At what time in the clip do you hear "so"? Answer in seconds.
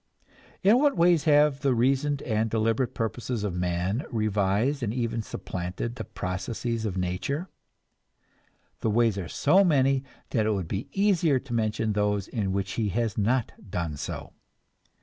9.29-9.63, 13.95-14.33